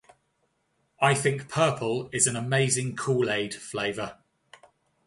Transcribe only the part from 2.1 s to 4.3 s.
is an amazing kool-aid flavor.